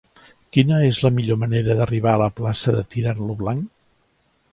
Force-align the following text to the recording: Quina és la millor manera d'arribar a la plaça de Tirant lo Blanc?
Quina 0.55 0.77
és 0.85 1.01
la 1.07 1.11
millor 1.17 1.37
manera 1.43 1.75
d'arribar 1.79 2.13
a 2.13 2.21
la 2.21 2.31
plaça 2.39 2.73
de 2.77 2.81
Tirant 2.95 3.21
lo 3.27 3.37
Blanc? 3.43 3.69